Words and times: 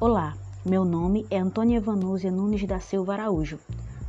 Olá, 0.00 0.34
meu 0.66 0.84
nome 0.84 1.24
é 1.30 1.38
Antônia 1.38 1.80
Vanúzia 1.80 2.28
Nunes 2.28 2.66
da 2.66 2.80
Silva 2.80 3.12
Araújo. 3.12 3.60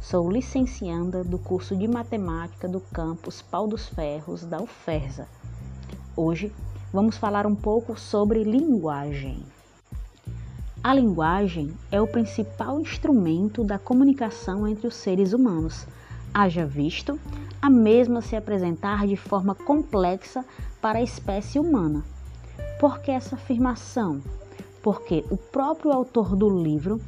Sou 0.01 0.31
licencianda 0.31 1.23
do 1.23 1.37
curso 1.37 1.75
de 1.77 1.87
Matemática 1.87 2.67
do 2.67 2.79
campus 2.79 3.43
Pau 3.43 3.67
dos 3.67 3.87
Ferros 3.87 4.43
da 4.43 4.59
UFERSA. 4.59 5.27
Hoje 6.17 6.51
vamos 6.91 7.17
falar 7.17 7.45
um 7.45 7.53
pouco 7.53 7.95
sobre 7.97 8.43
linguagem. 8.43 9.45
A 10.83 10.91
linguagem 10.91 11.71
é 11.91 12.01
o 12.01 12.07
principal 12.07 12.79
instrumento 12.79 13.63
da 13.63 13.77
comunicação 13.77 14.67
entre 14.67 14.87
os 14.87 14.95
seres 14.95 15.33
humanos. 15.33 15.85
Haja 16.33 16.65
visto 16.65 17.19
a 17.61 17.69
mesma 17.69 18.23
se 18.23 18.35
apresentar 18.35 19.05
de 19.05 19.15
forma 19.15 19.53
complexa 19.53 20.43
para 20.81 20.97
a 20.97 21.03
espécie 21.03 21.59
humana. 21.59 22.03
Por 22.79 22.99
que 22.99 23.11
essa 23.11 23.35
afirmação? 23.35 24.19
Porque 24.85 25.25
o 25.31 25.35
próprio 25.35 25.91
autor 25.91 26.35
do 26.35 26.47
livro, 26.47 27.01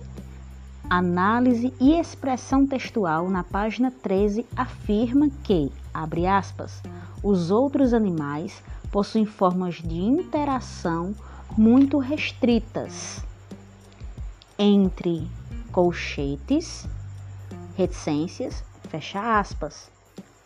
Análise 0.89 1.71
e 1.79 1.93
Expressão 1.93 2.65
Textual, 2.65 3.29
na 3.29 3.43
página 3.43 3.91
13, 4.01 4.47
afirma 4.55 5.29
que, 5.43 5.71
abre 5.93 6.25
aspas, 6.25 6.81
os 7.21 7.51
outros 7.51 7.93
animais 7.93 8.63
possuem 8.91 9.27
formas 9.27 9.75
de 9.75 9.93
interação 9.93 11.13
muito 11.55 11.99
restritas 11.99 13.23
entre 14.57 15.27
colchetes, 15.71 16.87
reticências, 17.75 18.63
fecha 18.89 19.39
aspas. 19.39 19.91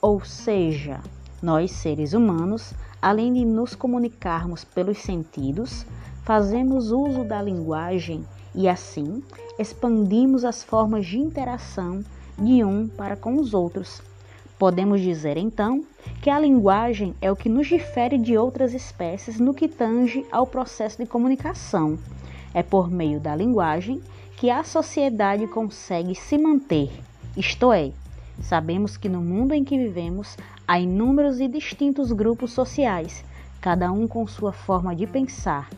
Ou 0.01 0.19
seja, 0.19 0.99
nós 1.41 1.71
seres 1.71 2.11
humanos, 2.11 2.73
além 3.01 3.31
de 3.31 3.45
nos 3.45 3.73
comunicarmos 3.73 4.65
pelos 4.65 4.97
sentidos, 4.97 5.85
fazemos 6.23 6.91
uso 6.91 7.23
da 7.23 7.41
linguagem 7.41 8.25
e 8.53 8.67
assim 8.67 9.23
expandimos 9.57 10.43
as 10.43 10.63
formas 10.63 11.05
de 11.05 11.17
interação 11.17 12.03
de 12.37 12.63
um 12.63 12.87
para 12.87 13.15
com 13.15 13.35
os 13.35 13.53
outros. 13.53 14.01
Podemos 14.57 15.01
dizer 15.01 15.37
então 15.37 15.83
que 16.21 16.29
a 16.29 16.39
linguagem 16.39 17.15
é 17.21 17.31
o 17.31 17.35
que 17.35 17.49
nos 17.49 17.67
difere 17.67 18.17
de 18.17 18.37
outras 18.37 18.73
espécies 18.73 19.39
no 19.39 19.53
que 19.53 19.67
tange 19.67 20.25
ao 20.31 20.45
processo 20.45 20.97
de 20.97 21.05
comunicação. 21.05 21.97
É 22.53 22.61
por 22.61 22.89
meio 22.89 23.19
da 23.19 23.35
linguagem 23.35 24.01
que 24.37 24.49
a 24.49 24.63
sociedade 24.63 25.47
consegue 25.47 26.15
se 26.15 26.37
manter, 26.37 26.91
isto 27.37 27.71
é, 27.71 27.91
Sabemos 28.41 28.97
que 28.97 29.07
no 29.07 29.21
mundo 29.21 29.53
em 29.53 29.63
que 29.63 29.77
vivemos 29.77 30.35
há 30.67 30.79
inúmeros 30.79 31.39
e 31.39 31.47
distintos 31.47 32.11
grupos 32.11 32.51
sociais, 32.51 33.23
cada 33.61 33.91
um 33.91 34.07
com 34.07 34.25
sua 34.25 34.51
forma 34.51 34.95
de 34.95 35.05
pensar, 35.05 35.69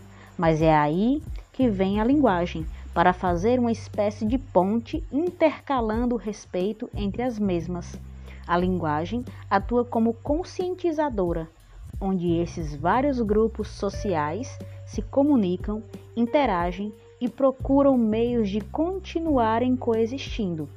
mas 0.43 0.61
é 0.61 0.75
aí 0.75 1.23
que 1.53 1.69
vem 1.69 2.01
a 2.01 2.03
linguagem, 2.03 2.65
para 2.93 3.13
fazer 3.13 3.61
uma 3.61 3.71
espécie 3.71 4.25
de 4.25 4.37
ponte 4.37 5.01
intercalando 5.09 6.15
o 6.15 6.17
respeito 6.17 6.89
entre 6.93 7.21
as 7.21 7.39
mesmas. 7.39 7.97
A 8.45 8.57
linguagem 8.57 9.23
atua 9.49 9.85
como 9.85 10.13
conscientizadora, 10.15 11.49
onde 11.97 12.29
esses 12.39 12.75
vários 12.75 13.21
grupos 13.21 13.69
sociais 13.69 14.59
se 14.85 15.01
comunicam, 15.01 15.81
interagem 16.13 16.93
e 17.21 17.29
procuram 17.29 17.97
meios 17.97 18.49
de 18.49 18.59
continuarem 18.59 19.77
coexistindo. 19.77 20.67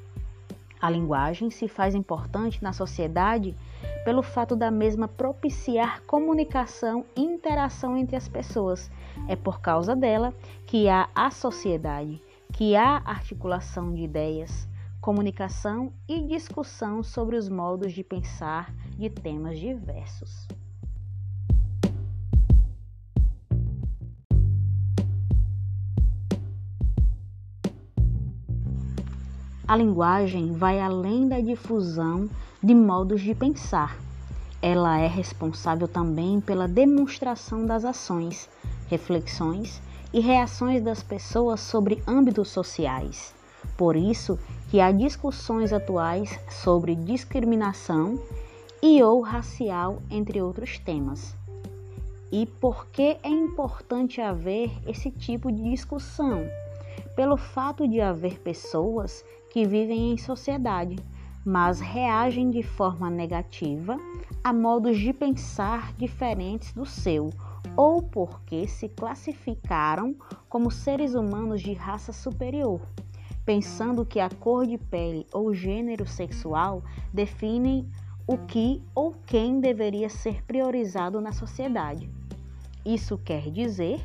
A 0.80 0.88
linguagem 0.88 1.50
se 1.50 1.66
faz 1.66 1.92
importante 1.92 2.62
na 2.62 2.72
sociedade 2.72 3.52
pelo 4.04 4.22
fato 4.22 4.54
da 4.54 4.70
mesma 4.70 5.08
propiciar 5.08 6.02
comunicação 6.02 7.04
e 7.16 7.22
interação 7.22 7.96
entre 7.96 8.14
as 8.14 8.28
pessoas. 8.28 8.88
É 9.28 9.36
por 9.36 9.60
causa 9.60 9.94
dela 9.94 10.32
que 10.66 10.88
há 10.88 11.08
a 11.14 11.30
sociedade, 11.30 12.22
que 12.52 12.76
há 12.76 13.02
articulação 13.04 13.92
de 13.92 14.02
ideias, 14.02 14.68
comunicação 15.00 15.92
e 16.08 16.26
discussão 16.26 17.02
sobre 17.02 17.36
os 17.36 17.48
modos 17.48 17.92
de 17.92 18.02
pensar 18.02 18.72
de 18.96 19.08
temas 19.08 19.58
diversos. 19.58 20.48
A 29.68 29.76
linguagem 29.76 30.52
vai 30.52 30.78
além 30.78 31.28
da 31.28 31.40
difusão 31.40 32.30
de 32.62 32.72
modos 32.72 33.20
de 33.20 33.34
pensar. 33.34 33.96
Ela 34.62 34.98
é 35.00 35.08
responsável 35.08 35.88
também 35.88 36.40
pela 36.40 36.68
demonstração 36.68 37.66
das 37.66 37.84
ações, 37.84 38.48
reflexões 38.88 39.80
e 40.12 40.20
reações 40.20 40.82
das 40.82 41.02
pessoas 41.02 41.60
sobre 41.60 42.02
âmbitos 42.06 42.48
sociais. 42.48 43.34
Por 43.76 43.96
isso 43.96 44.38
que 44.70 44.80
há 44.80 44.90
discussões 44.90 45.72
atuais 45.72 46.38
sobre 46.48 46.94
discriminação 46.94 48.18
e 48.82 49.02
ou 49.02 49.20
racial, 49.20 50.00
entre 50.10 50.40
outros 50.40 50.78
temas. 50.78 51.36
E 52.30 52.46
por 52.46 52.86
que 52.88 53.16
é 53.22 53.28
importante 53.28 54.20
haver 54.20 54.70
esse 54.86 55.10
tipo 55.10 55.50
de 55.50 55.62
discussão? 55.70 56.44
Pelo 57.14 57.36
fato 57.36 57.86
de 57.86 58.00
haver 58.00 58.38
pessoas 58.40 59.24
que 59.50 59.64
vivem 59.64 60.12
em 60.12 60.18
sociedade, 60.18 60.96
mas 61.44 61.80
reagem 61.80 62.50
de 62.50 62.62
forma 62.62 63.08
negativa 63.08 63.96
a 64.42 64.52
modos 64.52 64.98
de 64.98 65.12
pensar 65.12 65.92
diferentes 65.94 66.72
do 66.72 66.84
seu, 66.84 67.30
ou 67.76 68.02
porque 68.02 68.66
se 68.66 68.88
classificaram 68.88 70.16
como 70.48 70.70
seres 70.70 71.14
humanos 71.14 71.60
de 71.60 71.72
raça 71.74 72.12
superior, 72.12 72.80
pensando 73.44 74.04
que 74.04 74.18
a 74.18 74.30
cor 74.30 74.66
de 74.66 74.78
pele 74.78 75.26
ou 75.32 75.54
gênero 75.54 76.06
sexual 76.06 76.82
definem 77.12 77.88
o 78.26 78.38
que 78.38 78.82
ou 78.94 79.14
quem 79.26 79.60
deveria 79.60 80.08
ser 80.08 80.42
priorizado 80.44 81.20
na 81.20 81.32
sociedade. 81.32 82.10
Isso 82.84 83.18
quer 83.18 83.50
dizer 83.50 84.00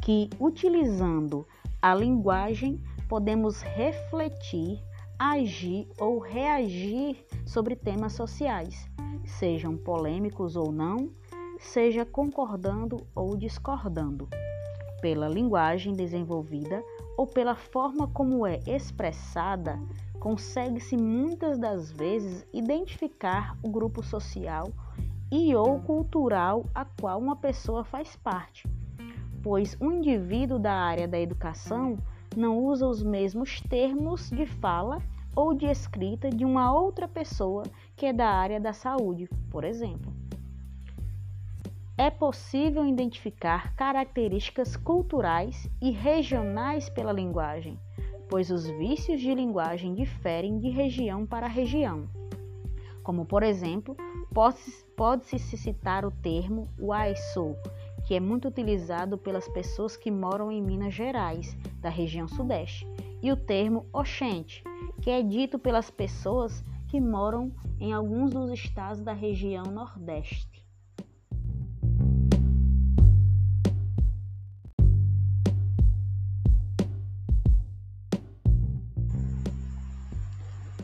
que, 0.00 0.30
utilizando 0.38 1.46
a 1.82 1.94
linguagem 1.94 2.80
podemos 3.08 3.60
refletir, 3.62 4.82
agir 5.18 5.88
ou 5.98 6.18
reagir 6.18 7.24
sobre 7.44 7.74
temas 7.74 8.12
sociais, 8.12 8.88
sejam 9.24 9.76
polêmicos 9.76 10.56
ou 10.56 10.70
não, 10.70 11.10
seja 11.60 12.04
concordando 12.04 13.06
ou 13.14 13.36
discordando, 13.36 14.26
pela 15.00 15.28
linguagem 15.28 15.92
desenvolvida 15.92 16.82
ou 17.16 17.26
pela 17.26 17.54
forma 17.54 18.08
como 18.08 18.46
é 18.46 18.58
expressada, 18.66 19.78
consegue-se 20.18 20.96
muitas 20.96 21.58
das 21.58 21.92
vezes 21.92 22.46
identificar 22.52 23.56
o 23.62 23.68
grupo 23.68 24.02
social 24.02 24.72
e 25.30 25.54
ou 25.54 25.80
cultural 25.80 26.64
a 26.74 26.84
qual 26.84 27.20
uma 27.20 27.36
pessoa 27.36 27.84
faz 27.84 28.16
parte, 28.16 28.66
pois 29.42 29.76
um 29.80 29.92
indivíduo 29.92 30.58
da 30.58 30.72
área 30.72 31.06
da 31.06 31.20
educação 31.20 31.98
não 32.36 32.58
usa 32.58 32.86
os 32.86 33.02
mesmos 33.02 33.60
termos 33.60 34.30
de 34.30 34.46
fala 34.46 35.00
ou 35.36 35.54
de 35.54 35.66
escrita 35.66 36.30
de 36.30 36.44
uma 36.44 36.72
outra 36.72 37.06
pessoa 37.06 37.64
que 37.94 38.06
é 38.06 38.12
da 38.12 38.28
área 38.28 38.58
da 38.58 38.72
saúde, 38.72 39.28
por 39.50 39.62
exemplo. 39.62 40.19
É 42.00 42.08
possível 42.08 42.86
identificar 42.86 43.74
características 43.74 44.74
culturais 44.74 45.68
e 45.82 45.90
regionais 45.90 46.88
pela 46.88 47.12
linguagem, 47.12 47.78
pois 48.26 48.50
os 48.50 48.66
vícios 48.66 49.20
de 49.20 49.34
linguagem 49.34 49.92
diferem 49.92 50.58
de 50.58 50.70
região 50.70 51.26
para 51.26 51.46
região. 51.46 52.08
Como, 53.02 53.26
por 53.26 53.42
exemplo, 53.42 53.94
pode-se 54.96 55.58
citar 55.58 56.06
o 56.06 56.10
termo 56.10 56.70
"waisu", 56.80 57.54
que 58.06 58.14
é 58.14 58.18
muito 58.18 58.48
utilizado 58.48 59.18
pelas 59.18 59.46
pessoas 59.48 59.94
que 59.94 60.10
moram 60.10 60.50
em 60.50 60.62
Minas 60.62 60.94
Gerais, 60.94 61.54
da 61.82 61.90
região 61.90 62.26
Sudeste, 62.26 62.88
e 63.22 63.30
o 63.30 63.36
termo 63.36 63.84
Oxente, 63.92 64.64
que 65.02 65.10
é 65.10 65.22
dito 65.22 65.58
pelas 65.58 65.90
pessoas 65.90 66.64
que 66.88 66.98
moram 66.98 67.52
em 67.78 67.92
alguns 67.92 68.30
dos 68.30 68.50
estados 68.50 69.02
da 69.02 69.12
região 69.12 69.64
Nordeste. 69.64 70.59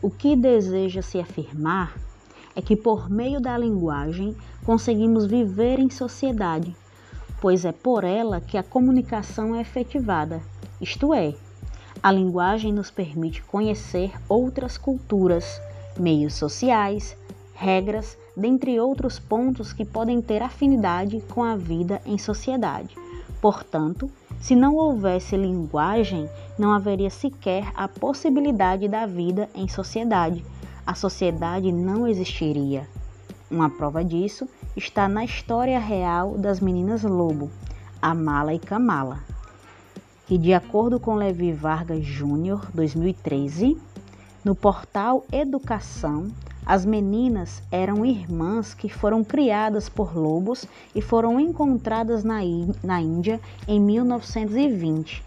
O 0.01 0.09
que 0.09 0.35
deseja 0.35 1.01
se 1.01 1.19
afirmar 1.19 1.97
é 2.55 2.61
que, 2.61 2.75
por 2.75 3.09
meio 3.09 3.39
da 3.39 3.57
linguagem, 3.57 4.35
conseguimos 4.65 5.25
viver 5.25 5.79
em 5.79 5.89
sociedade, 5.89 6.75
pois 7.41 7.65
é 7.65 7.71
por 7.71 8.03
ela 8.03 8.41
que 8.41 8.57
a 8.57 8.63
comunicação 8.63 9.55
é 9.55 9.61
efetivada 9.61 10.41
isto 10.79 11.11
é, 11.11 11.33
a 12.03 12.11
linguagem 12.11 12.71
nos 12.71 12.91
permite 12.91 13.41
conhecer 13.41 14.11
outras 14.29 14.77
culturas, 14.77 15.59
meios 15.99 16.35
sociais, 16.35 17.17
regras, 17.55 18.15
dentre 18.35 18.79
outros 18.79 19.17
pontos 19.17 19.73
que 19.73 19.83
podem 19.83 20.21
ter 20.21 20.43
afinidade 20.43 21.19
com 21.33 21.43
a 21.43 21.55
vida 21.55 21.99
em 22.05 22.15
sociedade. 22.19 22.95
Portanto, 23.41 24.07
Se 24.39 24.55
não 24.55 24.75
houvesse 24.75 25.35
linguagem, 25.35 26.29
não 26.57 26.71
haveria 26.71 27.09
sequer 27.09 27.71
a 27.75 27.87
possibilidade 27.87 28.87
da 28.87 29.05
vida 29.05 29.49
em 29.53 29.67
sociedade. 29.67 30.43
A 30.85 30.93
sociedade 30.93 31.71
não 31.71 32.07
existiria. 32.07 32.87
Uma 33.49 33.69
prova 33.69 34.03
disso 34.03 34.47
está 34.75 35.07
na 35.07 35.25
história 35.25 35.79
real 35.79 36.37
das 36.37 36.59
meninas 36.59 37.03
lobo, 37.03 37.49
Amala 38.01 38.53
e 38.53 38.59
Kamala, 38.59 39.19
que, 40.27 40.37
de 40.37 40.53
acordo 40.53 40.99
com 40.99 41.15
Levi 41.15 41.51
Vargas 41.51 42.05
Júnior, 42.05 42.67
2013, 42.73 43.77
no 44.43 44.53
portal 44.53 45.25
Educação, 45.31 46.27
as 46.67 46.85
meninas 46.85 47.63
eram 47.71 48.05
irmãs 48.05 48.73
que 48.73 48.89
foram 48.89 49.23
criadas 49.23 49.87
por 49.87 50.13
lobos 50.13 50.65
e 50.93 51.01
foram 51.01 51.39
encontradas 51.39 52.25
na, 52.25 52.39
na 52.83 53.01
Índia 53.01 53.39
em 53.65 53.79
1920. 53.79 55.23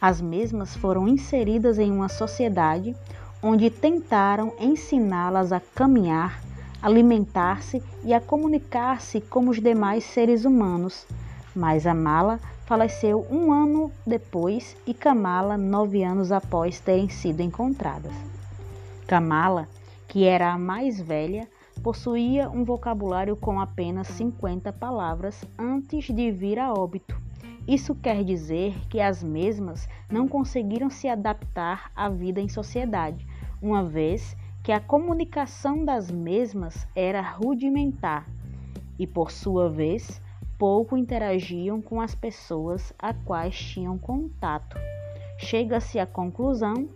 As 0.00 0.22
mesmas 0.22 0.74
foram 0.74 1.06
inseridas 1.06 1.78
em 1.78 1.92
uma 1.92 2.08
sociedade 2.08 2.96
onde 3.42 3.68
tentaram 3.68 4.54
ensiná-las 4.58 5.52
a 5.52 5.60
caminhar, 5.60 6.42
alimentar-se 6.80 7.82
e 8.02 8.14
a 8.14 8.20
comunicar-se 8.20 9.20
como 9.20 9.50
os 9.50 9.60
demais 9.60 10.02
seres 10.04 10.46
humanos. 10.46 11.06
Mas 11.54 11.86
a 11.86 11.92
Mala 11.92 12.40
faleceu 12.64 13.26
um 13.30 13.52
ano 13.52 13.92
depois 14.06 14.74
e 14.86 14.94
Kamala 14.94 15.58
nove 15.58 16.02
anos 16.02 16.32
após 16.32 16.80
terem 16.80 17.10
sido 17.10 17.42
encontradas. 17.42 18.14
Kamala 19.06 19.68
que 20.10 20.24
era 20.24 20.52
a 20.52 20.58
mais 20.58 21.00
velha, 21.00 21.48
possuía 21.84 22.50
um 22.50 22.64
vocabulário 22.64 23.36
com 23.36 23.60
apenas 23.60 24.08
50 24.08 24.72
palavras 24.72 25.44
antes 25.56 26.06
de 26.06 26.32
vir 26.32 26.58
a 26.58 26.72
óbito. 26.72 27.16
Isso 27.66 27.94
quer 27.94 28.24
dizer 28.24 28.74
que 28.88 29.00
as 29.00 29.22
mesmas 29.22 29.88
não 30.10 30.26
conseguiram 30.26 30.90
se 30.90 31.06
adaptar 31.06 31.92
à 31.94 32.08
vida 32.08 32.40
em 32.40 32.48
sociedade, 32.48 33.24
uma 33.62 33.84
vez 33.84 34.36
que 34.64 34.72
a 34.72 34.80
comunicação 34.80 35.84
das 35.84 36.10
mesmas 36.10 36.88
era 36.92 37.20
rudimentar 37.20 38.26
e, 38.98 39.06
por 39.06 39.30
sua 39.30 39.70
vez, 39.70 40.20
pouco 40.58 40.96
interagiam 40.96 41.80
com 41.80 42.00
as 42.00 42.16
pessoas 42.16 42.92
a 42.98 43.14
quais 43.14 43.56
tinham 43.56 43.96
contato. 43.96 44.76
Chega-se 45.38 46.00
à 46.00 46.04
conclusão 46.06 46.88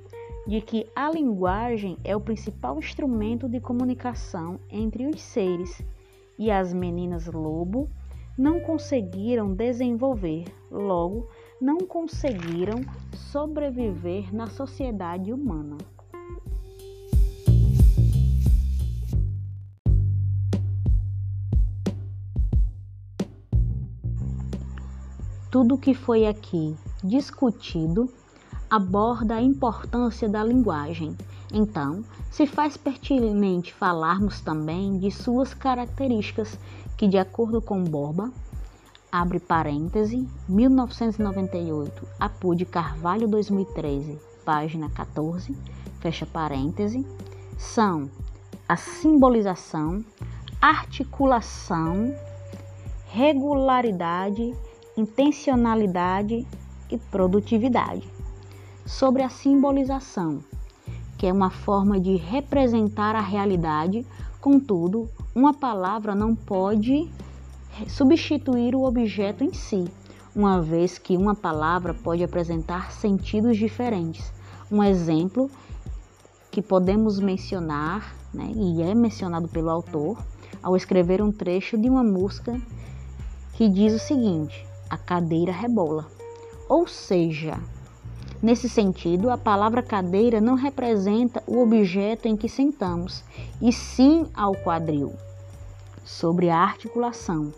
de 0.47 0.61
que 0.61 0.87
a 0.95 1.11
linguagem 1.11 1.97
é 2.05 2.15
o 2.15 2.21
principal 2.21 2.79
instrumento 2.79 3.49
de 3.49 3.61
comunicação 3.61 4.61
entre 4.71 5.07
os 5.07 5.21
seres 5.21 5.83
e 6.39 6.51
as 6.51 6.73
meninas 6.73 7.27
lobo 7.27 7.89
não 8.37 8.61
conseguiram 8.61 9.55
desenvolver, 9.55 10.45
logo, 10.71 11.29
não 11.61 11.79
conseguiram 11.79 12.83
sobreviver 13.13 14.35
na 14.35 14.49
sociedade 14.49 15.33
humana. 15.33 15.79
Tudo 25.51 25.79
que 25.79 25.95
foi 25.95 26.27
aqui 26.27 26.75
discutido 27.05 28.13
aborda 28.75 29.37
a 29.37 29.41
importância 29.41 30.29
da 30.29 30.43
linguagem. 30.43 31.17
Então, 31.53 32.05
se 32.29 32.45
faz 32.45 32.77
pertinente 32.77 33.73
falarmos 33.73 34.41
também 34.41 34.99
de 34.99 35.13
suas 35.13 35.55
características, 35.55 36.59
que, 36.97 37.07
de 37.07 37.17
acordo 37.17 37.63
com 37.63 37.85
Borba, 37.85 38.33
abre 39.13 39.39
parêntese, 39.39 40.29
1998, 40.49 42.05
Apude 42.19 42.65
Carvalho 42.65 43.29
2013, 43.29 44.19
página 44.45 44.91
14, 44.91 45.57
fecha 46.01 46.27
parêntese, 46.27 47.07
são 47.57 48.11
a 48.69 48.75
simbolização, 48.75 50.05
articulação, 50.61 52.13
regularidade, 53.07 54.53
intencionalidade 54.97 56.45
e 56.91 56.99
produtividade 56.99 58.14
sobre 58.87 59.23
a 59.23 59.29
simbolização, 59.29 60.41
que 61.17 61.27
é 61.27 61.33
uma 61.33 61.51
forma 61.51 61.99
de 61.99 62.17
representar 62.17 63.17
a 63.17 63.21
realidade, 63.21 64.07
contudo, 64.41 65.09
uma 65.35 65.55
palavra 65.55 66.15
não 66.15 66.35
pode 66.35 67.11
substituir 67.89 68.75
o 68.75 68.85
objeto 68.85 69.43
em 69.43 69.53
si, 69.53 69.85
uma 70.35 70.61
vez 70.61 70.99
que 70.99 71.17
uma 71.17 71.35
palavra 71.35 71.95
pode 71.95 72.23
apresentar 72.23 72.93
sentidos 72.93 73.57
diferentes. 73.57 74.33
Um 74.71 74.83
exemplo 74.83 75.51
que 76.51 76.63
podemos 76.63 77.19
mencionar, 77.19 78.15
né, 78.33 78.53
e 78.55 78.83
é 78.83 78.95
mencionado 78.95 79.49
pelo 79.49 79.71
autor, 79.71 80.19
ao 80.63 80.77
escrever 80.77 81.23
um 81.23 81.33
trecho 81.33 81.77
de 81.77 81.89
uma 81.89 82.03
música 82.03 82.61
que 83.55 83.69
diz 83.69 83.95
o 83.95 83.99
seguinte: 83.99 84.67
a 84.89 84.97
cadeira 84.97 85.53
rebola. 85.53 86.07
Ou 86.69 86.87
seja, 86.87 87.59
Nesse 88.45 88.69
sentido, 88.69 89.31
a 89.31 89.39
palavra 89.39 89.83
cadeira 89.83 90.39
não 90.39 90.55
representa 90.55 91.43
o 91.47 91.63
objeto 91.63 92.29
em 92.29 92.37
que 92.37 92.47
sentamos, 92.47 93.25
e 93.59 93.73
sim 93.73 94.27
ao 94.35 94.55
quadril. 94.55 95.15
Sobre 96.05 96.51
a 96.51 96.59
articulação, 96.59 97.55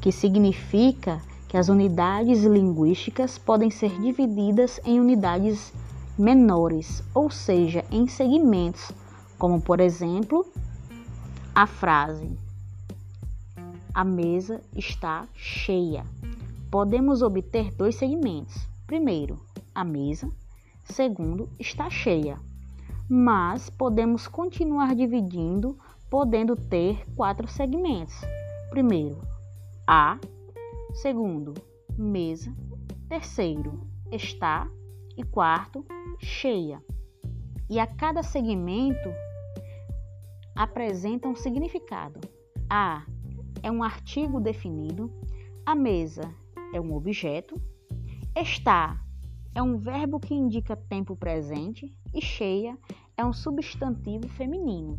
que 0.00 0.12
significa 0.12 1.20
que 1.48 1.56
as 1.56 1.68
unidades 1.68 2.44
linguísticas 2.44 3.38
podem 3.38 3.70
ser 3.70 3.90
divididas 4.00 4.80
em 4.84 5.00
unidades 5.00 5.72
menores, 6.16 7.02
ou 7.12 7.28
seja, 7.28 7.84
em 7.90 8.06
segmentos, 8.06 8.92
como 9.36 9.60
por 9.60 9.80
exemplo, 9.80 10.46
a 11.52 11.66
frase: 11.66 12.30
A 13.92 14.04
mesa 14.04 14.60
está 14.76 15.26
cheia. 15.34 16.06
Podemos 16.70 17.20
obter 17.20 17.72
dois 17.72 17.96
segmentos. 17.96 18.54
Primeiro, 18.86 19.40
a 19.74 19.84
mesa. 19.84 20.30
Segundo, 20.84 21.48
está 21.58 21.90
cheia. 21.90 22.38
Mas 23.08 23.68
podemos 23.68 24.28
continuar 24.28 24.94
dividindo, 24.94 25.78
podendo 26.08 26.56
ter 26.56 27.04
quatro 27.14 27.48
segmentos. 27.48 28.14
Primeiro, 28.70 29.20
a. 29.86 30.18
Segundo, 30.94 31.54
mesa. 31.96 32.54
Terceiro, 33.08 33.86
está. 34.10 34.68
E 35.16 35.22
quarto, 35.22 35.84
cheia. 36.18 36.82
E 37.68 37.78
a 37.78 37.86
cada 37.86 38.22
segmento 38.22 39.10
apresenta 40.54 41.28
um 41.28 41.36
significado. 41.36 42.20
A 42.68 43.04
é 43.62 43.70
um 43.70 43.82
artigo 43.82 44.40
definido, 44.40 45.10
a 45.64 45.74
mesa 45.74 46.34
é 46.72 46.80
um 46.80 46.94
objeto, 46.94 47.60
está 48.36 49.03
é 49.54 49.62
um 49.62 49.78
verbo 49.78 50.18
que 50.18 50.34
indica 50.34 50.74
tempo 50.74 51.14
presente 51.14 51.96
e 52.12 52.20
cheia 52.20 52.76
é 53.16 53.24
um 53.24 53.32
substantivo 53.32 54.28
feminino. 54.28 54.98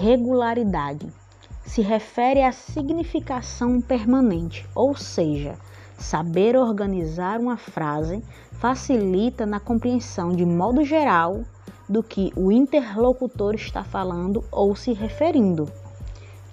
Regularidade 0.00 1.12
se 1.64 1.82
refere 1.82 2.42
à 2.42 2.52
significação 2.52 3.80
permanente, 3.80 4.64
ou 4.74 4.94
seja, 4.94 5.58
saber 5.98 6.56
organizar 6.56 7.40
uma 7.40 7.56
frase 7.56 8.22
facilita 8.52 9.44
na 9.44 9.58
compreensão 9.58 10.30
de 10.30 10.46
modo 10.46 10.84
geral 10.84 11.42
do 11.88 12.02
que 12.02 12.32
o 12.36 12.52
interlocutor 12.52 13.54
está 13.54 13.82
falando 13.82 14.44
ou 14.50 14.76
se 14.76 14.92
referindo. 14.92 15.70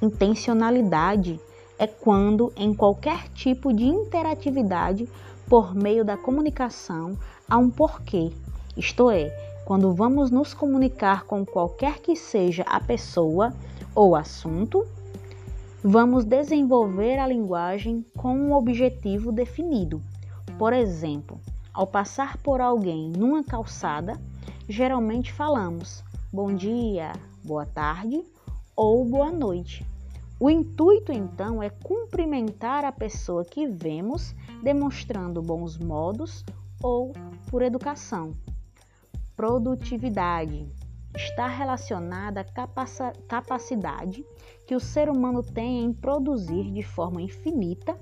Intencionalidade 0.01 1.39
é 1.77 1.85
quando, 1.87 2.53
em 2.55 2.73
qualquer 2.73 3.27
tipo 3.29 3.73
de 3.73 3.85
interatividade 3.85 5.09
por 5.47 5.75
meio 5.75 6.05
da 6.05 6.17
comunicação, 6.17 7.17
há 7.49 7.57
um 7.57 7.69
porquê, 7.69 8.31
isto 8.77 9.09
é, 9.09 9.29
quando 9.65 9.93
vamos 9.93 10.31
nos 10.31 10.53
comunicar 10.53 11.23
com 11.23 11.45
qualquer 11.45 11.99
que 11.99 12.15
seja 12.15 12.63
a 12.63 12.79
pessoa 12.79 13.53
ou 13.93 14.15
assunto, 14.15 14.85
vamos 15.83 16.23
desenvolver 16.23 17.17
a 17.17 17.27
linguagem 17.27 18.05
com 18.17 18.35
um 18.35 18.53
objetivo 18.53 19.31
definido. 19.31 20.01
Por 20.57 20.73
exemplo, 20.73 21.39
ao 21.73 21.85
passar 21.85 22.37
por 22.37 22.61
alguém 22.61 23.09
numa 23.09 23.43
calçada, 23.43 24.19
geralmente 24.67 25.31
falamos 25.31 26.03
bom 26.31 26.53
dia, 26.53 27.13
boa 27.43 27.65
tarde 27.65 28.23
ou 28.75 29.05
boa 29.05 29.31
noite. 29.31 29.85
O 30.37 30.49
intuito 30.49 31.13
então 31.13 31.63
é 31.63 31.69
cumprimentar 31.69 32.83
a 32.83 32.91
pessoa 32.91 33.45
que 33.45 33.67
vemos, 33.67 34.35
demonstrando 34.61 35.41
bons 35.41 35.77
modos 35.77 36.43
ou 36.83 37.13
por 37.49 37.61
educação. 37.61 38.33
Produtividade 39.35 40.67
está 41.15 41.47
relacionada 41.47 42.41
à 42.41 42.85
capacidade 43.27 44.25
que 44.67 44.75
o 44.75 44.79
ser 44.79 45.09
humano 45.09 45.41
tem 45.41 45.85
em 45.85 45.93
produzir 45.93 46.69
de 46.71 46.83
forma 46.83 47.21
infinita 47.21 47.97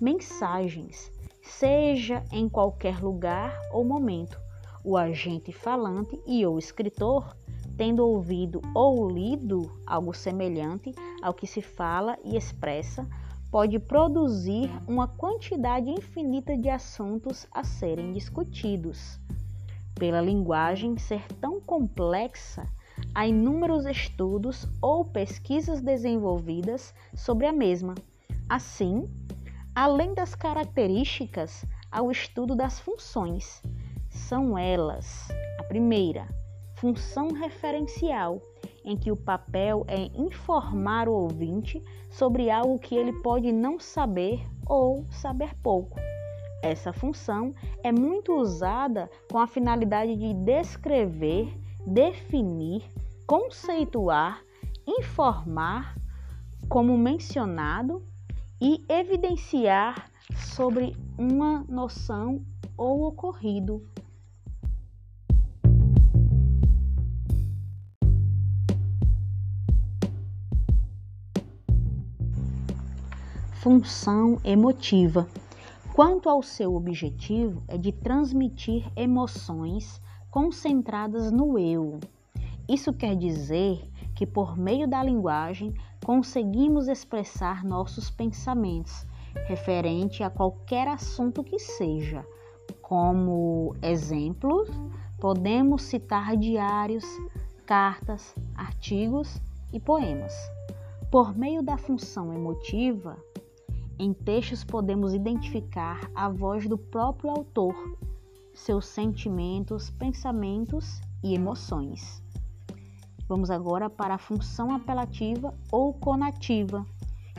mensagens, 0.00 1.12
seja 1.42 2.24
em 2.32 2.48
qualquer 2.48 3.02
lugar 3.02 3.54
ou 3.72 3.84
momento. 3.84 4.43
O 4.86 4.98
agente 4.98 5.50
falante 5.50 6.20
e 6.26 6.44
o 6.44 6.58
escritor, 6.58 7.34
tendo 7.74 8.06
ouvido 8.06 8.60
ou 8.74 9.08
lido 9.08 9.80
algo 9.86 10.12
semelhante 10.12 10.92
ao 11.22 11.32
que 11.32 11.46
se 11.46 11.62
fala 11.62 12.18
e 12.22 12.36
expressa, 12.36 13.08
pode 13.50 13.78
produzir 13.78 14.70
uma 14.86 15.08
quantidade 15.08 15.88
infinita 15.88 16.54
de 16.54 16.68
assuntos 16.68 17.46
a 17.50 17.64
serem 17.64 18.12
discutidos. 18.12 19.18
Pela 19.94 20.20
linguagem 20.20 20.98
ser 20.98 21.26
tão 21.40 21.62
complexa, 21.62 22.66
há 23.14 23.26
inúmeros 23.26 23.86
estudos 23.86 24.68
ou 24.82 25.02
pesquisas 25.02 25.80
desenvolvidas 25.80 26.92
sobre 27.14 27.46
a 27.46 27.52
mesma. 27.54 27.94
Assim, 28.50 29.08
além 29.74 30.12
das 30.12 30.34
características, 30.34 31.64
há 31.90 32.02
o 32.02 32.10
estudo 32.10 32.54
das 32.54 32.78
funções. 32.78 33.62
São 34.28 34.56
elas: 34.56 35.28
a 35.60 35.64
primeira, 35.64 36.26
função 36.76 37.28
referencial, 37.28 38.40
em 38.82 38.96
que 38.96 39.12
o 39.12 39.16
papel 39.16 39.84
é 39.86 40.04
informar 40.18 41.10
o 41.10 41.12
ouvinte 41.12 41.84
sobre 42.08 42.50
algo 42.50 42.78
que 42.78 42.94
ele 42.96 43.12
pode 43.20 43.52
não 43.52 43.78
saber 43.78 44.40
ou 44.66 45.04
saber 45.10 45.54
pouco. 45.56 46.00
Essa 46.62 46.90
função 46.90 47.54
é 47.82 47.92
muito 47.92 48.32
usada 48.32 49.10
com 49.30 49.38
a 49.38 49.46
finalidade 49.46 50.16
de 50.16 50.32
descrever, 50.32 51.54
definir, 51.86 52.82
conceituar, 53.26 54.42
informar, 54.86 55.98
como 56.66 56.96
mencionado, 56.96 58.02
e 58.58 58.82
evidenciar 58.88 60.10
sobre 60.34 60.96
uma 61.18 61.62
noção 61.68 62.42
ou 62.74 63.02
ocorrido 63.02 63.86
função 73.64 74.38
emotiva. 74.44 75.26
Quanto 75.94 76.28
ao 76.28 76.42
seu 76.42 76.74
objetivo, 76.74 77.62
é 77.66 77.78
de 77.78 77.92
transmitir 77.92 78.86
emoções 78.94 80.02
concentradas 80.30 81.32
no 81.32 81.58
eu. 81.58 81.98
Isso 82.68 82.92
quer 82.92 83.16
dizer 83.16 83.90
que, 84.14 84.26
por 84.26 84.54
meio 84.54 84.86
da 84.86 85.02
linguagem, 85.02 85.72
conseguimos 86.04 86.88
expressar 86.88 87.64
nossos 87.64 88.10
pensamentos 88.10 89.06
referente 89.46 90.22
a 90.22 90.28
qualquer 90.28 90.86
assunto 90.86 91.42
que 91.42 91.58
seja. 91.58 92.22
Como 92.82 93.74
exemplos, 93.80 94.68
podemos 95.18 95.84
citar 95.84 96.36
diários, 96.36 97.06
cartas, 97.64 98.34
artigos 98.54 99.40
e 99.72 99.80
poemas. 99.80 100.34
Por 101.10 101.34
meio 101.34 101.62
da 101.62 101.78
função 101.78 102.34
emotiva, 102.34 103.16
em 103.98 104.12
textos 104.12 104.64
podemos 104.64 105.14
identificar 105.14 106.10
a 106.14 106.28
voz 106.28 106.68
do 106.68 106.76
próprio 106.76 107.30
autor, 107.30 107.74
seus 108.52 108.86
sentimentos, 108.86 109.90
pensamentos 109.90 111.00
e 111.22 111.34
emoções. 111.34 112.22
Vamos 113.28 113.50
agora 113.50 113.88
para 113.88 114.14
a 114.14 114.18
função 114.18 114.74
apelativa 114.74 115.54
ou 115.70 115.94
conativa, 115.94 116.84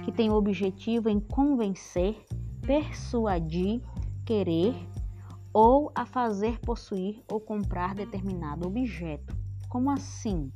que 0.03 0.11
tem 0.11 0.29
o 0.29 0.35
objetivo 0.35 1.09
em 1.09 1.19
convencer, 1.19 2.25
persuadir, 2.61 3.81
querer 4.25 4.73
ou 5.53 5.91
a 5.93 6.05
fazer 6.05 6.59
possuir 6.59 7.21
ou 7.31 7.39
comprar 7.39 7.93
determinado 7.93 8.67
objeto. 8.67 9.35
Como 9.69 9.91
assim? 9.91 10.51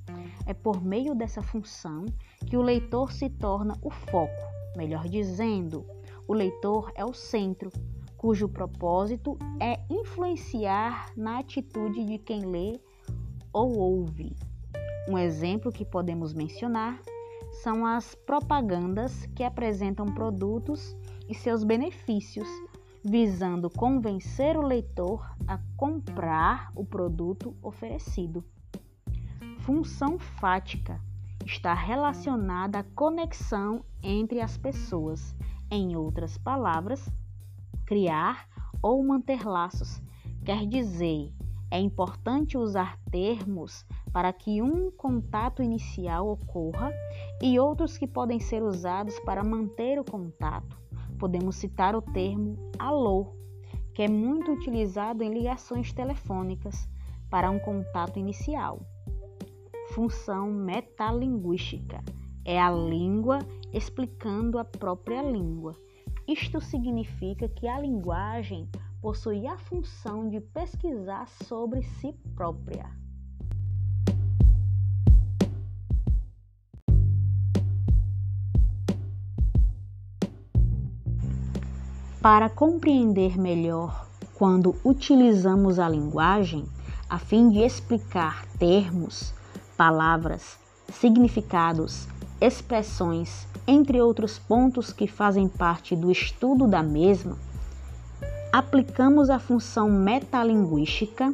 É 0.45 0.53
por 0.53 0.81
meio 0.81 1.13
dessa 1.13 1.41
função 1.41 2.05
que 2.47 2.57
o 2.57 2.61
leitor 2.61 3.11
se 3.11 3.29
torna 3.29 3.75
o 3.81 3.91
foco 3.91 4.48
Melhor 4.79 5.09
dizendo, 5.09 5.85
o 6.25 6.33
leitor 6.33 6.89
é 6.95 7.03
o 7.03 7.13
centro, 7.13 7.69
cujo 8.15 8.47
propósito 8.47 9.37
é 9.59 9.77
influenciar 9.89 11.11
na 11.17 11.39
atitude 11.39 12.05
de 12.05 12.17
quem 12.17 12.45
lê 12.45 12.79
ou 13.51 13.77
ouve. 13.77 14.33
Um 15.09 15.17
exemplo 15.17 15.69
que 15.69 15.83
podemos 15.83 16.33
mencionar 16.33 16.97
são 17.61 17.85
as 17.85 18.15
propagandas 18.15 19.25
que 19.35 19.43
apresentam 19.43 20.05
produtos 20.05 20.95
e 21.27 21.35
seus 21.35 21.65
benefícios, 21.65 22.47
visando 23.03 23.69
convencer 23.69 24.55
o 24.55 24.61
leitor 24.61 25.29
a 25.45 25.59
comprar 25.75 26.71
o 26.73 26.85
produto 26.85 27.53
oferecido. 27.61 28.45
Função 29.57 30.17
fática 30.17 31.01
está 31.45 31.73
relacionada 31.73 32.79
à 32.79 32.83
conexão 32.83 33.83
entre 34.01 34.41
as 34.41 34.57
pessoas. 34.57 35.35
Em 35.71 35.95
outras 35.95 36.37
palavras, 36.37 37.07
criar 37.85 38.47
ou 38.81 39.03
manter 39.03 39.45
laços 39.45 40.01
quer 40.43 40.65
dizer 40.65 41.33
é 41.71 41.79
importante 41.79 42.57
usar 42.57 42.97
termos 43.11 43.85
para 44.11 44.33
que 44.33 44.61
um 44.61 44.89
contato 44.89 45.61
inicial 45.61 46.27
ocorra 46.29 46.91
e 47.41 47.59
outros 47.59 47.97
que 47.97 48.07
podem 48.07 48.39
ser 48.39 48.63
usados 48.63 49.19
para 49.19 49.43
manter 49.43 49.99
o 49.99 50.03
contato. 50.03 50.79
Podemos 51.19 51.55
citar 51.57 51.95
o 51.95 52.01
termo 52.01 52.57
alô, 52.79 53.35
que 53.93 54.01
é 54.01 54.07
muito 54.07 54.51
utilizado 54.51 55.23
em 55.23 55.31
ligações 55.31 55.93
telefônicas 55.93 56.89
para 57.29 57.51
um 57.51 57.59
contato 57.59 58.17
inicial 58.17 58.79
função 59.99 60.49
metalinguística. 60.49 62.01
É 62.45 62.57
a 62.57 62.71
língua 62.71 63.39
explicando 63.73 64.57
a 64.57 64.63
própria 64.63 65.21
língua. 65.21 65.75
Isto 66.25 66.61
significa 66.61 67.49
que 67.49 67.67
a 67.67 67.77
linguagem 67.81 68.69
possui 69.01 69.45
a 69.45 69.57
função 69.57 70.29
de 70.29 70.39
pesquisar 70.39 71.27
sobre 71.27 71.83
si 71.83 72.13
própria. 72.33 72.89
Para 82.21 82.49
compreender 82.49 83.37
melhor 83.37 84.07
quando 84.35 84.77
utilizamos 84.85 85.77
a 85.77 85.89
linguagem 85.89 86.63
a 87.09 87.17
fim 87.17 87.49
de 87.49 87.59
explicar 87.59 88.45
termos, 88.57 89.37
palavras, 89.79 90.59
significados, 90.89 92.05
expressões, 92.41 93.47
entre 93.65 94.01
outros 94.01 94.37
pontos 94.37 94.91
que 94.91 95.07
fazem 95.07 95.47
parte 95.47 95.95
do 95.95 96.11
estudo 96.11 96.67
da 96.67 96.83
mesma, 96.83 97.37
aplicamos 98.51 99.29
a 99.29 99.39
função 99.39 99.89
metalinguística. 99.89 101.33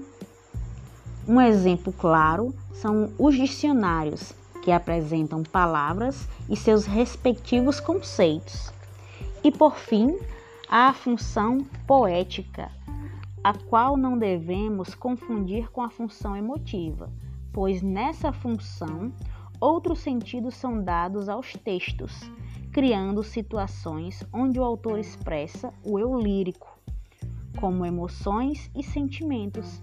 Um 1.28 1.42
exemplo 1.42 1.92
claro 1.92 2.54
são 2.72 3.12
os 3.18 3.34
dicionários, 3.34 4.32
que 4.62 4.72
apresentam 4.72 5.42
palavras 5.42 6.28
e 6.48 6.56
seus 6.56 6.86
respectivos 6.86 7.80
conceitos. 7.80 8.72
E 9.44 9.52
por 9.52 9.76
fim, 9.76 10.20
a 10.70 10.94
função 10.94 11.66
poética, 11.88 12.70
a 13.44 13.54
qual 13.56 13.98
não 13.98 14.16
devemos 14.16 14.94
confundir 14.94 15.72
com 15.72 15.82
a 15.82 15.90
função 15.90 16.38
emotiva 16.38 17.10
pois 17.56 17.82
nessa 17.82 18.34
função 18.34 19.14
outros 19.62 20.00
sentidos 20.00 20.56
são 20.56 20.84
dados 20.84 21.30
aos 21.30 21.54
textos, 21.54 22.30
criando 22.74 23.24
situações 23.24 24.22
onde 24.34 24.60
o 24.60 24.64
autor 24.64 25.00
expressa 25.00 25.74
o 25.82 25.98
eu 25.98 26.20
lírico, 26.20 26.78
como 27.58 27.86
emoções 27.86 28.70
e 28.76 28.84
sentimentos. 28.84 29.82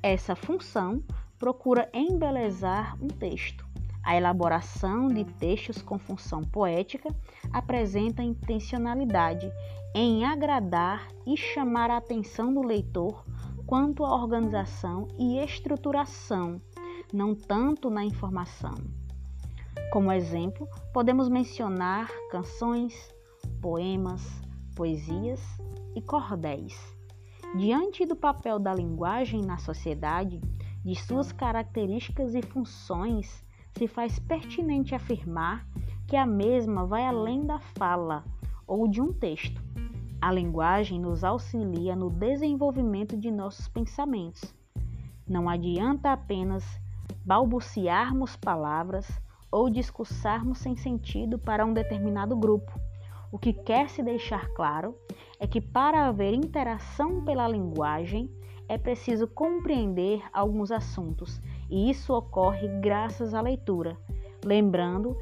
Essa 0.00 0.36
função 0.36 1.02
procura 1.36 1.90
embelezar 1.92 2.96
um 3.02 3.08
texto. 3.08 3.66
A 4.04 4.16
elaboração 4.16 5.08
de 5.08 5.24
textos 5.24 5.82
com 5.82 5.98
função 5.98 6.42
poética 6.42 7.12
apresenta 7.52 8.22
intencionalidade 8.22 9.50
em 9.96 10.24
agradar 10.24 11.08
e 11.26 11.36
chamar 11.36 11.90
a 11.90 11.96
atenção 11.96 12.54
do 12.54 12.62
leitor 12.62 13.24
quanto 13.66 14.04
à 14.04 14.14
organização 14.14 15.08
e 15.18 15.38
estruturação 15.38 16.60
não 17.12 17.34
tanto 17.34 17.90
na 17.90 18.04
informação. 18.04 18.74
Como 19.92 20.12
exemplo, 20.12 20.68
podemos 20.92 21.28
mencionar 21.28 22.08
canções, 22.30 22.94
poemas, 23.60 24.22
poesias 24.76 25.40
e 25.94 26.00
cordéis. 26.00 26.78
Diante 27.56 28.06
do 28.06 28.14
papel 28.14 28.58
da 28.58 28.72
linguagem 28.72 29.42
na 29.42 29.58
sociedade, 29.58 30.40
de 30.84 30.94
suas 30.94 31.32
características 31.32 32.34
e 32.34 32.42
funções, 32.42 33.44
se 33.76 33.88
faz 33.88 34.18
pertinente 34.18 34.94
afirmar 34.94 35.66
que 36.06 36.16
a 36.16 36.24
mesma 36.26 36.86
vai 36.86 37.04
além 37.04 37.44
da 37.44 37.58
fala 37.58 38.24
ou 38.66 38.86
de 38.86 39.00
um 39.00 39.12
texto. 39.12 39.60
A 40.20 40.32
linguagem 40.32 41.00
nos 41.00 41.24
auxilia 41.24 41.96
no 41.96 42.10
desenvolvimento 42.10 43.16
de 43.16 43.30
nossos 43.30 43.66
pensamentos. 43.68 44.54
Não 45.26 45.48
adianta 45.48 46.12
apenas 46.12 46.64
balbuciarmos 47.30 48.34
palavras 48.34 49.08
ou 49.52 49.70
discursarmos 49.70 50.58
sem 50.58 50.74
sentido 50.74 51.38
para 51.38 51.64
um 51.64 51.72
determinado 51.72 52.36
grupo. 52.36 52.72
O 53.30 53.38
que 53.38 53.52
quer 53.52 53.88
se 53.88 54.02
deixar 54.02 54.48
claro 54.48 54.96
é 55.38 55.46
que 55.46 55.60
para 55.60 56.06
haver 56.06 56.34
interação 56.34 57.24
pela 57.24 57.46
linguagem 57.46 58.28
é 58.68 58.76
preciso 58.76 59.28
compreender 59.28 60.20
alguns 60.32 60.72
assuntos, 60.72 61.40
e 61.70 61.88
isso 61.88 62.12
ocorre 62.12 62.66
graças 62.80 63.32
à 63.32 63.40
leitura. 63.40 63.96
Lembrando 64.44 65.16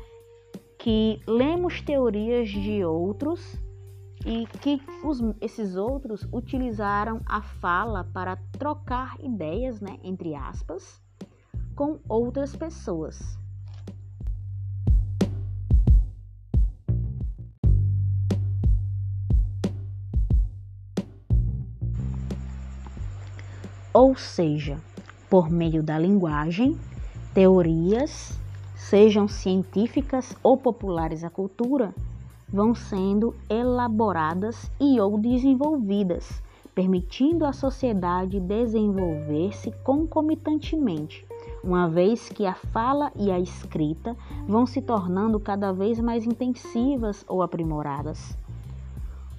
que 0.79 1.21
lemos 1.27 1.83
teorias 1.83 2.49
de 2.49 2.87
outros 2.87 3.61
e 4.25 4.47
que 4.63 4.81
os, 5.05 5.21
esses 5.43 5.77
outros 5.77 6.27
utilizaram 6.33 7.21
a 7.27 7.43
fala 7.43 8.03
para 8.03 8.37
trocar 8.59 9.15
ideias, 9.21 9.79
né, 9.83 9.99
entre 10.03 10.35
aspas, 10.35 11.07
com 11.79 12.01
outras 12.09 12.57
pessoas. 12.57 13.39
Ou 23.95 24.17
seja, 24.17 24.77
por 25.31 25.49
meio 25.49 25.81
da 25.81 25.97
linguagem, 25.97 26.77
teorias 27.33 28.37
sejam 28.75 29.29
científicas 29.29 30.35
ou 30.43 30.57
populares 30.57 31.23
à 31.23 31.31
cultura, 31.31 31.95
vão 32.49 32.75
sendo 32.75 33.37
elaboradas 33.49 34.69
e 34.81 34.99
ou 34.99 35.17
desenvolvidas, 35.17 36.43
permitindo 36.75 37.45
à 37.45 37.53
sociedade 37.53 38.41
desenvolver-se 38.41 39.71
concomitantemente, 39.85 41.28
uma 41.63 41.89
vez 41.89 42.29
que 42.29 42.47
a 42.47 42.55
fala 42.55 43.13
e 43.17 43.31
a 43.31 43.39
escrita 43.39 44.17
vão 44.47 44.67
se 44.67 44.81
tornando 44.81 45.39
cada 45.41 45.73
vez 45.73 45.99
mais 46.01 46.27
intensivas 46.27 47.25
ou 47.29 47.43
aprimoradas. 47.43 48.37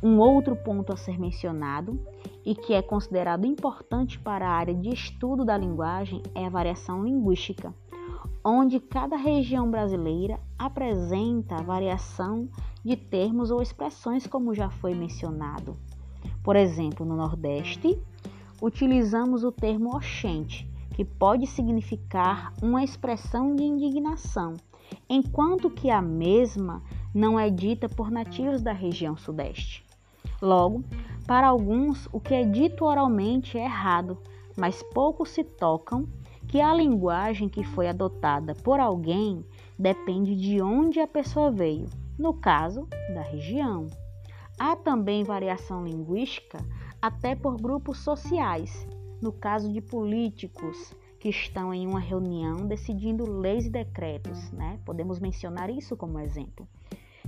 Um 0.01 0.17
outro 0.19 0.55
ponto 0.55 0.93
a 0.93 0.97
ser 0.97 1.19
mencionado 1.19 1.99
e 2.45 2.55
que 2.55 2.73
é 2.73 2.81
considerado 2.81 3.45
importante 3.45 4.17
para 4.17 4.47
a 4.47 4.53
área 4.53 4.73
de 4.73 4.89
estudo 4.89 5.43
da 5.43 5.57
linguagem 5.57 6.21
é 6.33 6.45
a 6.45 6.49
variação 6.49 7.03
linguística 7.03 7.73
onde 8.43 8.79
cada 8.79 9.17
região 9.17 9.69
brasileira 9.69 10.39
apresenta 10.57 11.61
variação 11.61 12.47
de 12.83 12.95
termos 12.95 13.51
ou 13.51 13.61
expressões, 13.61 14.25
como 14.25 14.53
já 14.53 14.69
foi 14.69 14.95
mencionado. 14.95 15.77
Por 16.43 16.55
exemplo, 16.55 17.05
no 17.05 17.15
Nordeste, 17.15 18.01
utilizamos 18.61 19.43
o 19.43 19.51
termo 19.51 19.95
oxente, 19.95 20.69
que 20.93 21.05
pode 21.05 21.47
significar 21.47 22.53
uma 22.61 22.83
expressão 22.83 23.55
de 23.55 23.63
indignação, 23.63 24.55
enquanto 25.09 25.69
que 25.69 25.89
a 25.89 26.01
mesma 26.01 26.83
não 27.13 27.39
é 27.39 27.49
dita 27.49 27.87
por 27.87 28.11
nativos 28.11 28.61
da 28.61 28.71
região 28.71 29.15
Sudeste. 29.17 29.85
Logo, 30.41 30.83
para 31.27 31.47
alguns, 31.47 32.07
o 32.11 32.19
que 32.19 32.33
é 32.33 32.43
dito 32.43 32.85
oralmente 32.85 33.57
é 33.57 33.65
errado, 33.65 34.17
mas 34.57 34.81
poucos 34.81 35.29
se 35.29 35.43
tocam 35.43 36.07
que 36.47 36.59
a 36.59 36.73
linguagem 36.73 37.47
que 37.47 37.63
foi 37.63 37.87
adotada 37.87 38.55
por 38.55 38.79
alguém 38.79 39.45
depende 39.77 40.35
de 40.35 40.61
onde 40.61 40.99
a 40.99 41.07
pessoa 41.07 41.51
veio, 41.51 41.87
no 42.17 42.33
caso, 42.33 42.87
da 43.13 43.21
região. 43.21 43.87
Há 44.57 44.75
também 44.75 45.23
variação 45.23 45.85
linguística 45.85 46.57
até 47.01 47.35
por 47.35 47.55
grupos 47.55 47.99
sociais, 47.99 48.87
no 49.21 49.31
caso 49.31 49.71
de 49.71 49.81
políticos 49.81 50.95
que 51.19 51.29
estão 51.29 51.73
em 51.73 51.85
uma 51.85 51.99
reunião 51.99 52.65
decidindo 52.65 53.29
leis 53.29 53.65
e 53.65 53.69
decretos, 53.69 54.51
né? 54.51 54.79
Podemos 54.85 55.19
mencionar 55.19 55.69
isso 55.69 55.97
como 55.97 56.19
exemplo. 56.19 56.67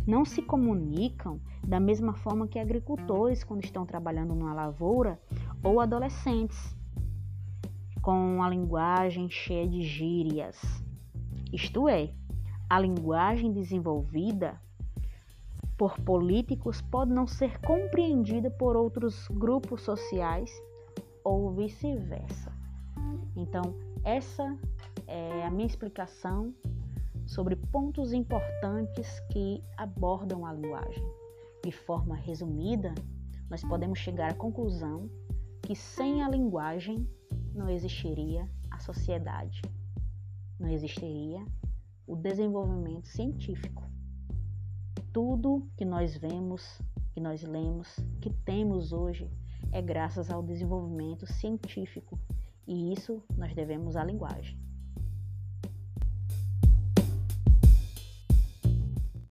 Não 0.07 0.23
se 0.23 0.41
comunicam 0.41 1.39
da 1.67 1.79
mesma 1.79 2.13
forma 2.13 2.47
que 2.47 2.57
agricultores 2.57 3.43
quando 3.43 3.63
estão 3.63 3.85
trabalhando 3.85 4.33
numa 4.33 4.53
lavoura 4.53 5.19
ou 5.61 5.79
adolescentes 5.79 6.75
com 8.01 8.41
a 8.41 8.49
linguagem 8.49 9.29
cheia 9.29 9.67
de 9.67 9.83
gírias. 9.83 10.59
Isto 11.53 11.87
é, 11.87 12.11
a 12.69 12.79
linguagem 12.79 13.51
desenvolvida 13.51 14.59
por 15.77 15.99
políticos 15.99 16.81
pode 16.81 17.11
não 17.11 17.27
ser 17.27 17.59
compreendida 17.59 18.49
por 18.49 18.75
outros 18.75 19.27
grupos 19.27 19.81
sociais 19.81 20.51
ou 21.23 21.51
vice-versa. 21.51 22.51
Então, 23.35 23.73
essa 24.03 24.57
é 25.07 25.45
a 25.45 25.51
minha 25.51 25.67
explicação 25.67 26.53
sobre 27.25 27.55
pontos 27.55 28.13
importantes 28.13 29.19
que 29.31 29.63
abordam 29.77 30.45
a 30.45 30.53
linguagem. 30.53 31.03
De 31.63 31.71
forma 31.71 32.15
resumida, 32.15 32.93
nós 33.49 33.63
podemos 33.63 33.99
chegar 33.99 34.31
à 34.31 34.33
conclusão 34.33 35.09
que 35.61 35.75
sem 35.75 36.23
a 36.23 36.29
linguagem 36.29 37.07
não 37.53 37.69
existiria 37.69 38.49
a 38.69 38.79
sociedade, 38.79 39.61
não 40.59 40.69
existiria 40.69 41.45
o 42.07 42.15
desenvolvimento 42.15 43.07
científico. 43.07 43.83
Tudo 45.13 45.67
que 45.77 45.85
nós 45.85 46.17
vemos, 46.17 46.81
que 47.13 47.19
nós 47.19 47.43
lemos, 47.43 47.95
que 48.21 48.29
temos 48.29 48.91
hoje 48.91 49.29
é 49.71 49.81
graças 49.81 50.29
ao 50.29 50.43
desenvolvimento 50.43 51.25
científico 51.25 52.19
e 52.67 52.93
isso 52.93 53.23
nós 53.37 53.53
devemos 53.53 53.95
à 53.95 54.03
linguagem. 54.03 54.57